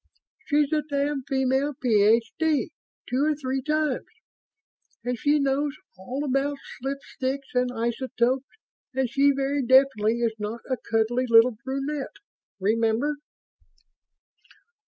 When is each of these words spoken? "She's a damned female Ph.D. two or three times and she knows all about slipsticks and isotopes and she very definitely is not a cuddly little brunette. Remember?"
"She's 0.47 0.73
a 0.73 0.81
damned 0.89 1.25
female 1.27 1.75
Ph.D. 1.75 2.71
two 3.07 3.23
or 3.23 3.35
three 3.35 3.61
times 3.61 4.07
and 5.03 5.15
she 5.15 5.37
knows 5.37 5.77
all 5.95 6.23
about 6.25 6.57
slipsticks 6.81 7.53
and 7.53 7.71
isotopes 7.71 8.47
and 8.95 9.07
she 9.07 9.31
very 9.31 9.63
definitely 9.63 10.21
is 10.21 10.33
not 10.39 10.61
a 10.67 10.77
cuddly 10.77 11.27
little 11.27 11.55
brunette. 11.63 12.15
Remember?" 12.59 13.13